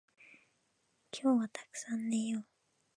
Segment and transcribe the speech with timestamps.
[1.11, 2.45] 今日はたくさん寝よう